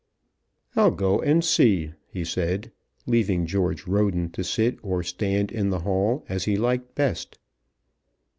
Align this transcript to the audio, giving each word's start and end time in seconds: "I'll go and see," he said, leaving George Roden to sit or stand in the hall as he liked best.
"I'll 0.75 0.89
go 0.89 1.21
and 1.21 1.45
see," 1.45 1.91
he 2.07 2.25
said, 2.25 2.71
leaving 3.05 3.45
George 3.45 3.85
Roden 3.85 4.31
to 4.31 4.43
sit 4.43 4.79
or 4.81 5.03
stand 5.03 5.51
in 5.51 5.69
the 5.69 5.81
hall 5.81 6.25
as 6.27 6.45
he 6.45 6.57
liked 6.57 6.95
best. 6.95 7.37